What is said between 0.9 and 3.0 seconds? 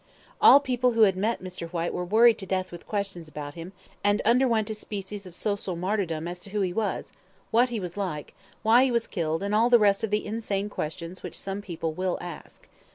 who had met Mr. Whyte were worried to death with